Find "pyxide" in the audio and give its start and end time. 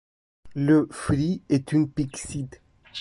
1.87-2.55